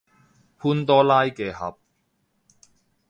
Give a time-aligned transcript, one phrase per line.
[0.57, 1.77] 潘多拉嘅盒